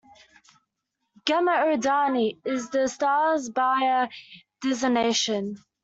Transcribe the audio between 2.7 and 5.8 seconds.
the star's Bayer designation.